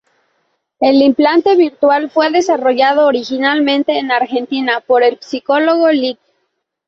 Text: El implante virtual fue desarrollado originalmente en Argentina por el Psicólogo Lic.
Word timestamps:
El 0.79 0.95
implante 1.03 1.55
virtual 1.55 2.09
fue 2.09 2.31
desarrollado 2.31 3.05
originalmente 3.05 3.99
en 3.99 4.11
Argentina 4.11 4.81
por 4.81 5.03
el 5.03 5.19
Psicólogo 5.21 5.89
Lic. 5.91 6.17